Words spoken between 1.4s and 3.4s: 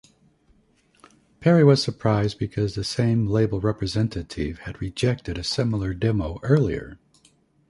Perry was surprised because the same